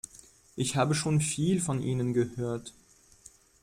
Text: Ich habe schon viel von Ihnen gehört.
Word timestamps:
Ich 0.55 0.77
habe 0.77 0.95
schon 0.95 1.21
viel 1.21 1.61
von 1.61 1.83
Ihnen 1.83 2.13
gehört. 2.15 2.73